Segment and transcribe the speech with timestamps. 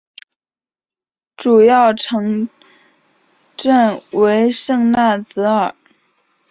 [1.37, 2.49] 主要城
[3.55, 5.75] 镇为圣纳泽尔。